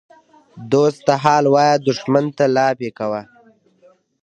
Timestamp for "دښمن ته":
1.87-2.45